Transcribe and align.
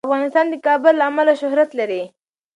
افغانستان 0.07 0.45
د 0.49 0.55
کابل 0.65 0.93
له 0.99 1.05
امله 1.09 1.33
شهرت 1.41 1.69
لري. 1.79 2.01